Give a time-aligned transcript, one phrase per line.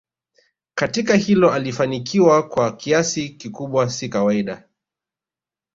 [0.75, 4.63] katika hilo alifanikiwa kwa kiasi kikubwa si kawaida